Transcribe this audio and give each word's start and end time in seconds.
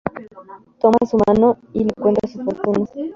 Toma 0.79 0.97
su 1.07 1.15
mano 1.27 1.59
y 1.73 1.83
le 1.83 1.91
cuenta 1.95 2.27
su 2.27 2.41
fortuna. 2.41 2.87